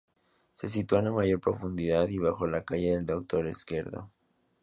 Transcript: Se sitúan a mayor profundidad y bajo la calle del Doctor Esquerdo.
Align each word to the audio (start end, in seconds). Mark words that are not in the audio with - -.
Se 0.55 0.67
sitúan 0.67 1.05
a 1.05 1.11
mayor 1.11 1.39
profundidad 1.39 2.07
y 2.07 2.17
bajo 2.17 2.47
la 2.47 2.63
calle 2.65 2.95
del 2.95 3.05
Doctor 3.05 3.45
Esquerdo. 3.45 4.09